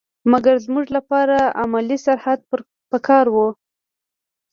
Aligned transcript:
مګر 0.31 0.55
زموږ 0.65 0.85
لپاره 0.97 1.37
علمي 1.59 1.97
سرحد 2.05 2.39
په 2.91 2.97
کار 3.07 3.25
وو. 3.33 3.47